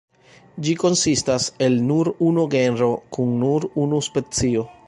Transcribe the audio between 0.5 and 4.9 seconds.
Ĝi konsistas el nur unu genro kun nur unu specio.